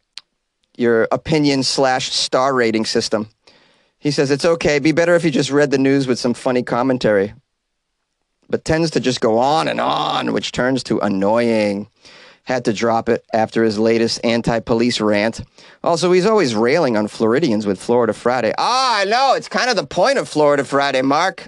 your 0.77 1.07
opinion 1.11 1.63
slash 1.63 2.11
star 2.11 2.53
rating 2.53 2.85
system. 2.85 3.29
He 3.97 4.11
says 4.11 4.31
it's 4.31 4.45
okay. 4.45 4.79
Be 4.79 4.93
better 4.93 5.15
if 5.15 5.23
you 5.23 5.31
just 5.31 5.51
read 5.51 5.71
the 5.71 5.77
news 5.77 6.07
with 6.07 6.19
some 6.19 6.33
funny 6.33 6.63
commentary, 6.63 7.33
but 8.49 8.65
tends 8.65 8.91
to 8.91 8.99
just 8.99 9.21
go 9.21 9.37
on 9.37 9.67
and 9.67 9.79
on, 9.79 10.33
which 10.33 10.51
turns 10.51 10.83
to 10.83 10.99
annoying 10.99 11.87
had 12.49 12.65
to 12.65 12.73
drop 12.73 13.07
it 13.07 13.23
after 13.31 13.63
his 13.63 13.77
latest 13.77 14.19
anti 14.23 14.59
police 14.59 14.99
rant. 14.99 15.41
Also, 15.83 16.11
he's 16.11 16.25
always 16.25 16.55
railing 16.55 16.97
on 16.97 17.07
Floridians 17.07 17.67
with 17.67 17.79
Florida 17.79 18.11
Friday. 18.11 18.51
Ah, 18.57 19.01
I 19.01 19.05
know. 19.05 19.35
It's 19.35 19.47
kind 19.47 19.69
of 19.69 19.75
the 19.75 19.85
point 19.85 20.17
of 20.17 20.27
Florida 20.27 20.65
Friday, 20.65 21.03
Mark. 21.03 21.47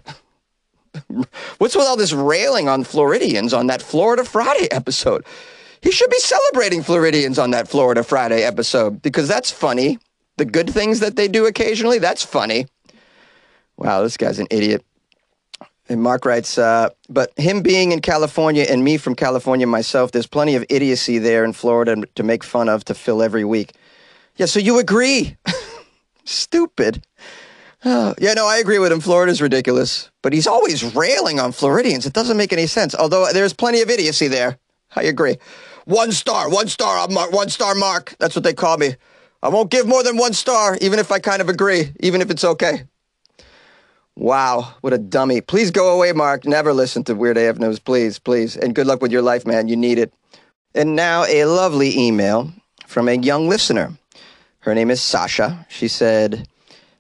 What's 1.58 1.76
with 1.76 1.88
all 1.88 1.98
this 1.98 2.14
railing 2.14 2.70
on 2.70 2.84
Floridians 2.84 3.52
on 3.52 3.68
that 3.68 3.82
Florida 3.82 4.24
Friday 4.24 4.68
episode? 4.72 5.26
He 5.82 5.92
should 5.92 6.12
be 6.12 6.20
celebrating 6.20 6.84
Floridians 6.84 7.40
on 7.40 7.50
that 7.52 7.68
Florida 7.68 8.04
Friday 8.04 8.44
episode 8.44 9.02
because 9.02 9.28
that's 9.28 9.50
funny. 9.50 9.98
The 10.38 10.46
good 10.46 10.70
things 10.70 11.00
that 11.00 11.16
they 11.16 11.28
do 11.28 11.48
occasionally, 11.48 11.98
that's 11.98 12.24
funny. 12.24 12.68
Wow, 13.76 14.04
this 14.04 14.18
guy's 14.18 14.38
an 14.38 14.48
idiot. 14.52 14.86
And 15.92 16.02
Mark 16.02 16.24
writes, 16.24 16.58
uh, 16.58 16.90
but 17.10 17.38
him 17.38 17.62
being 17.62 17.92
in 17.92 18.00
California 18.00 18.66
and 18.70 18.82
me 18.82 18.96
from 18.96 19.14
California 19.14 19.68
myself, 19.68 20.14
there's 20.14 20.26
plenty 20.26 20.56
of 20.56 20.66
idiocy 20.70 21.18
there 21.18 21.44
in 21.44 21.52
Florida 21.52 22.04
to 22.16 22.24
make 22.24 22.46
fun 22.46 22.70
of 22.70 22.86
to 22.86 22.94
fill 22.94 23.22
every 23.22 23.44
week. 23.44 23.74
Yeah, 24.38 24.46
so 24.46 24.60
you 24.60 24.80
agree? 24.80 25.36
Stupid. 26.24 27.06
Oh, 27.84 28.16
yeah, 28.20 28.34
no, 28.36 28.48
I 28.48 28.58
agree 28.58 28.80
with 28.80 28.90
him. 28.90 29.02
Florida's 29.02 29.42
ridiculous, 29.42 30.10
but 30.22 30.32
he's 30.32 30.48
always 30.48 30.96
railing 30.96 31.42
on 31.42 31.52
Floridians. 31.52 32.06
It 32.06 32.14
doesn't 32.14 32.38
make 32.38 32.54
any 32.54 32.68
sense. 32.68 32.96
Although 32.96 33.28
there's 33.34 33.52
plenty 33.52 33.82
of 33.82 33.90
idiocy 33.90 34.30
there. 34.30 34.60
I 34.96 35.04
agree. 35.04 35.40
One 35.84 36.14
star, 36.14 36.50
one 36.50 36.70
star, 36.70 37.06
mark, 37.10 37.34
one 37.34 37.50
star 37.50 37.76
mark. 37.76 38.16
That's 38.18 38.36
what 38.36 38.46
they 38.46 38.54
call 38.54 38.78
me. 38.78 38.96
I 39.44 39.50
won't 39.50 39.70
give 39.70 39.88
more 39.88 40.04
than 40.04 40.16
one 40.16 40.32
star, 40.32 40.78
even 40.80 41.00
if 41.00 41.12
I 41.12 41.20
kind 41.20 41.42
of 41.42 41.50
agree, 41.50 41.92
even 42.00 42.22
if 42.22 42.32
it's 42.32 42.46
okay. 42.46 42.86
Wow, 44.16 44.74
what 44.82 44.94
a 44.94 44.98
dummy. 44.98 45.42
Please 45.42 45.72
go 45.72 45.96
away, 45.96 46.12
Mark. 46.12 46.46
Never 46.46 46.74
listen 46.74 47.04
to 47.06 47.16
Weird 47.16 47.38
AF 47.38 47.58
News, 47.58 47.80
please, 47.80 48.20
please. 48.20 48.58
And 48.58 48.76
good 48.76 48.88
luck 48.88 49.02
with 49.02 49.12
your 49.12 49.22
life, 49.22 49.46
man. 49.46 49.68
You 49.68 49.76
need 49.76 49.98
it. 49.98 50.14
And 50.76 50.96
now 50.96 51.26
a 51.26 51.46
lovely 51.46 51.98
email 51.98 52.52
from 52.88 53.08
a 53.08 53.14
young 53.14 53.48
listener. 53.48 53.98
Her 54.60 54.76
name 54.76 54.92
is 54.92 55.02
Sasha. 55.02 55.66
She 55.70 55.88
said, 55.88 56.48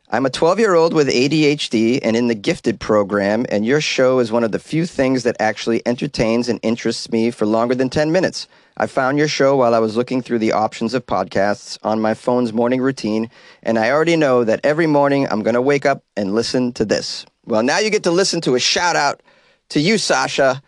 I'm 0.10 0.25
a 0.25 0.30
12 0.30 0.60
year 0.60 0.74
old 0.74 0.94
with 0.94 1.10
ADHD 1.10 2.00
and 2.01 2.15
in 2.15 2.27
the 2.27 2.36
gifted 2.36 2.80
program, 2.80 3.46
and 3.50 3.65
your 3.65 3.82
show 3.82 4.20
is 4.20 4.32
one 4.32 4.44
of 4.44 4.51
the 4.51 4.60
few 4.60 4.86
things 4.86 5.24
that 5.24 5.38
actually 5.39 5.86
entertains 5.86 6.50
and 6.50 6.60
interests 6.63 7.12
me 7.12 7.30
for 7.32 7.46
longer 7.46 7.75
than 7.75 7.89
10 7.89 8.12
minutes. 8.12 8.48
I 8.77 8.87
found 8.87 9.17
your 9.17 9.27
show 9.27 9.55
while 9.55 9.75
I 9.75 9.79
was 9.79 9.97
looking 9.97 10.21
through 10.21 10.39
the 10.39 10.53
options 10.53 10.93
of 10.93 11.05
podcasts 11.05 11.77
on 11.83 12.01
my 12.01 12.13
phone's 12.13 12.53
morning 12.53 12.81
routine, 12.81 13.29
and 13.63 13.77
I 13.77 13.91
already 13.91 14.15
know 14.15 14.43
that 14.43 14.61
every 14.63 14.87
morning 14.87 15.27
I'm 15.29 15.43
going 15.43 15.55
to 15.55 15.61
wake 15.61 15.85
up 15.85 16.03
and 16.15 16.33
listen 16.33 16.73
to 16.73 16.85
this. 16.85 17.25
Well, 17.45 17.63
now 17.63 17.79
you 17.79 17.89
get 17.89 18.03
to 18.03 18.11
listen 18.11 18.41
to 18.41 18.55
a 18.55 18.59
shout 18.59 18.95
out 18.95 19.21
to 19.69 19.79
you, 19.79 19.97
Sasha, 19.97 20.61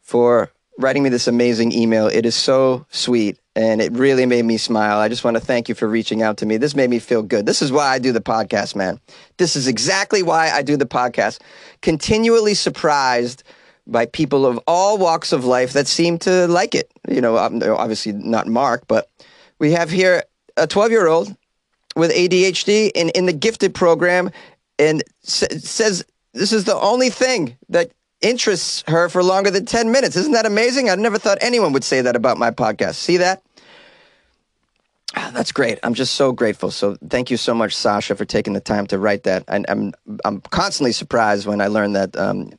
for 0.00 0.50
writing 0.78 1.02
me 1.02 1.10
this 1.10 1.28
amazing 1.28 1.72
email. 1.72 2.06
It 2.06 2.24
is 2.24 2.34
so 2.34 2.86
sweet 2.90 3.38
and 3.54 3.82
it 3.82 3.92
really 3.92 4.26
made 4.26 4.44
me 4.44 4.56
smile. 4.56 4.98
I 4.98 5.08
just 5.08 5.24
want 5.24 5.36
to 5.36 5.42
thank 5.42 5.68
you 5.68 5.74
for 5.74 5.88
reaching 5.88 6.22
out 6.22 6.38
to 6.38 6.46
me. 6.46 6.56
This 6.56 6.74
made 6.74 6.88
me 6.88 6.98
feel 6.98 7.22
good. 7.22 7.46
This 7.46 7.62
is 7.62 7.72
why 7.72 7.88
I 7.88 7.98
do 7.98 8.12
the 8.12 8.20
podcast, 8.20 8.74
man. 8.74 9.00
This 9.36 9.56
is 9.56 9.66
exactly 9.66 10.22
why 10.22 10.50
I 10.50 10.62
do 10.62 10.76
the 10.76 10.86
podcast. 10.86 11.40
Continually 11.82 12.54
surprised 12.54 13.42
by 13.86 14.06
people 14.06 14.46
of 14.46 14.58
all 14.66 14.98
walks 14.98 15.32
of 15.32 15.44
life 15.44 15.72
that 15.72 15.86
seem 15.86 16.18
to 16.20 16.46
like 16.48 16.74
it. 16.74 16.90
You 17.08 17.20
know, 17.20 17.36
um, 17.36 17.62
obviously 17.62 18.12
not 18.12 18.46
Mark, 18.46 18.84
but 18.86 19.08
we 19.58 19.72
have 19.72 19.90
here 19.90 20.24
a 20.56 20.66
12 20.66 20.90
year 20.90 21.06
old 21.06 21.34
with 21.96 22.12
ADHD 22.12 22.90
in, 22.94 23.10
in 23.10 23.26
the 23.26 23.32
gifted 23.32 23.74
program 23.74 24.30
and 24.78 25.02
says 25.22 26.04
this 26.32 26.52
is 26.52 26.64
the 26.64 26.76
only 26.76 27.10
thing 27.10 27.56
that 27.68 27.90
interests 28.20 28.84
her 28.86 29.08
for 29.08 29.22
longer 29.22 29.50
than 29.50 29.66
10 29.66 29.90
minutes. 29.90 30.16
Isn't 30.16 30.32
that 30.32 30.46
amazing? 30.46 30.90
I 30.90 30.94
never 30.94 31.18
thought 31.18 31.38
anyone 31.40 31.72
would 31.72 31.84
say 31.84 32.00
that 32.02 32.16
about 32.16 32.38
my 32.38 32.50
podcast. 32.50 32.94
See 32.94 33.16
that? 33.18 33.42
Ah, 35.16 35.30
that's 35.34 35.50
great. 35.50 35.78
I'm 35.82 35.94
just 35.94 36.14
so 36.14 36.30
grateful. 36.30 36.70
So 36.70 36.96
thank 37.08 37.30
you 37.30 37.36
so 37.36 37.52
much, 37.52 37.74
Sasha, 37.74 38.14
for 38.14 38.24
taking 38.24 38.52
the 38.52 38.60
time 38.60 38.86
to 38.88 38.98
write 38.98 39.24
that. 39.24 39.42
And 39.48 39.66
I'm 39.68 39.92
I'm 40.24 40.40
constantly 40.40 40.92
surprised 40.92 41.46
when 41.46 41.60
I 41.60 41.66
learn 41.66 41.94
that 41.94 42.16
um, 42.16 42.52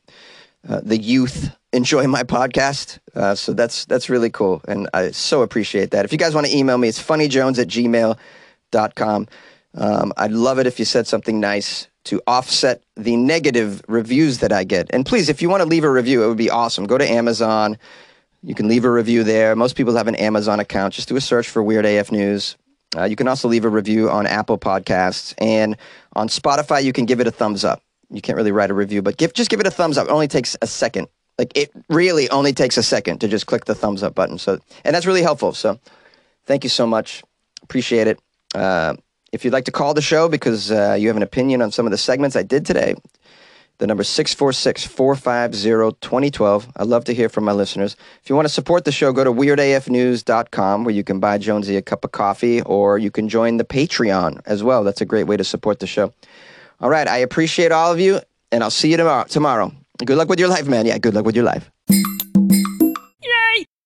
uh, 0.68 0.80
the 0.82 0.98
youth 0.98 1.54
enjoy 1.72 2.06
my 2.06 2.22
podcast. 2.22 2.98
Uh, 3.14 3.34
so 3.34 3.52
that's 3.52 3.84
that's 3.86 4.08
really 4.08 4.30
cool, 4.30 4.62
and 4.68 4.88
I 4.94 5.10
so 5.10 5.42
appreciate 5.42 5.90
that. 5.90 6.04
If 6.04 6.12
you 6.12 6.18
guys 6.18 6.34
want 6.34 6.46
to 6.46 6.56
email 6.56 6.78
me, 6.78 6.88
it's 6.88 7.02
funnyjones 7.02 7.58
at 7.58 7.68
gmail.com. 7.68 9.28
Um, 9.74 10.12
I'd 10.16 10.32
love 10.32 10.58
it 10.58 10.66
if 10.66 10.78
you 10.78 10.84
said 10.84 11.06
something 11.06 11.40
nice 11.40 11.88
to 12.04 12.20
offset 12.26 12.82
the 12.96 13.16
negative 13.16 13.82
reviews 13.88 14.38
that 14.38 14.52
I 14.52 14.64
get. 14.64 14.88
And 14.90 15.06
please, 15.06 15.28
if 15.28 15.40
you 15.40 15.48
want 15.48 15.62
to 15.62 15.68
leave 15.68 15.84
a 15.84 15.90
review, 15.90 16.24
it 16.24 16.28
would 16.28 16.36
be 16.36 16.50
awesome. 16.50 16.86
Go 16.86 16.98
to 16.98 17.08
Amazon. 17.08 17.78
You 18.42 18.54
can 18.54 18.68
leave 18.68 18.84
a 18.84 18.90
review 18.90 19.22
there. 19.22 19.54
Most 19.54 19.76
people 19.76 19.96
have 19.96 20.08
an 20.08 20.16
Amazon 20.16 20.58
account. 20.60 20.94
Just 20.94 21.08
do 21.08 21.16
a 21.16 21.20
search 21.20 21.48
for 21.48 21.62
Weird 21.62 21.86
AF 21.86 22.10
News. 22.10 22.56
Uh, 22.96 23.04
you 23.04 23.16
can 23.16 23.28
also 23.28 23.48
leave 23.48 23.64
a 23.64 23.68
review 23.68 24.10
on 24.10 24.26
Apple 24.26 24.58
Podcasts 24.58 25.32
and 25.38 25.76
on 26.14 26.28
Spotify. 26.28 26.82
You 26.82 26.92
can 26.92 27.06
give 27.06 27.20
it 27.20 27.26
a 27.26 27.30
thumbs 27.30 27.64
up. 27.64 27.82
You 28.12 28.20
can't 28.20 28.36
really 28.36 28.52
write 28.52 28.70
a 28.70 28.74
review, 28.74 29.02
but 29.02 29.16
give 29.16 29.32
just 29.32 29.50
give 29.50 29.60
it 29.60 29.66
a 29.66 29.70
thumbs 29.70 29.98
up. 29.98 30.08
It 30.08 30.10
only 30.10 30.28
takes 30.28 30.56
a 30.62 30.66
second. 30.66 31.08
Like 31.38 31.56
it 31.56 31.70
really 31.88 32.28
only 32.30 32.52
takes 32.52 32.76
a 32.76 32.82
second 32.82 33.18
to 33.20 33.28
just 33.28 33.46
click 33.46 33.64
the 33.64 33.74
thumbs 33.74 34.02
up 34.02 34.14
button. 34.14 34.38
So 34.38 34.58
and 34.84 34.94
that's 34.94 35.06
really 35.06 35.22
helpful. 35.22 35.52
So 35.52 35.80
thank 36.44 36.64
you 36.64 36.70
so 36.70 36.86
much. 36.86 37.22
Appreciate 37.62 38.06
it. 38.06 38.20
Uh, 38.54 38.96
if 39.32 39.44
you'd 39.44 39.52
like 39.52 39.64
to 39.64 39.72
call 39.72 39.94
the 39.94 40.02
show 40.02 40.28
because 40.28 40.70
uh, 40.70 40.96
you 40.98 41.08
have 41.08 41.16
an 41.16 41.22
opinion 41.22 41.62
on 41.62 41.70
some 41.70 41.86
of 41.86 41.90
the 41.90 41.98
segments 41.98 42.36
I 42.36 42.42
did 42.42 42.66
today, 42.66 42.94
the 43.78 43.86
number 43.86 44.04
646 44.04 44.86
450 44.86 45.96
2012. 46.00 46.72
I'd 46.76 46.86
love 46.86 47.04
to 47.04 47.14
hear 47.14 47.28
from 47.28 47.44
my 47.44 47.52
listeners. 47.52 47.96
If 48.22 48.28
you 48.28 48.36
want 48.36 48.46
to 48.46 48.52
support 48.52 48.84
the 48.84 48.92
show, 48.92 49.12
go 49.12 49.24
to 49.24 49.32
weirdafnews.com 49.32 50.84
where 50.84 50.94
you 50.94 51.02
can 51.02 51.18
buy 51.18 51.38
Jonesy 51.38 51.76
a 51.76 51.82
cup 51.82 52.04
of 52.04 52.12
coffee 52.12 52.60
or 52.62 52.98
you 52.98 53.10
can 53.10 53.28
join 53.28 53.56
the 53.56 53.64
Patreon 53.64 54.40
as 54.44 54.62
well. 54.62 54.84
That's 54.84 55.00
a 55.00 55.06
great 55.06 55.24
way 55.24 55.36
to 55.36 55.44
support 55.44 55.80
the 55.80 55.86
show. 55.86 56.12
All 56.82 56.90
right. 56.90 57.08
I 57.08 57.18
appreciate 57.18 57.72
all 57.72 57.92
of 57.92 58.00
you 58.00 58.20
and 58.50 58.62
I'll 58.62 58.70
see 58.70 58.90
you 58.90 58.96
tomorrow. 58.96 59.24
tomorrow. 59.24 59.72
Good 60.04 60.16
luck 60.18 60.28
with 60.28 60.40
your 60.40 60.48
life, 60.48 60.66
man. 60.66 60.84
Yeah, 60.86 60.98
good 60.98 61.14
luck 61.14 61.24
with 61.24 61.36
your 61.36 61.44
life. 61.44 61.70